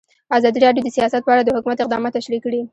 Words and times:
ازادي 0.37 0.59
راډیو 0.65 0.85
د 0.85 0.89
سیاست 0.97 1.21
په 1.23 1.31
اړه 1.33 1.41
د 1.43 1.49
حکومت 1.57 1.77
اقدامات 1.81 2.11
تشریح 2.19 2.41
کړي. 2.45 2.61